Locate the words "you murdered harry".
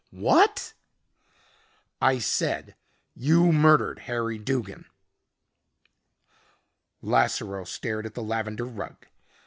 3.13-4.39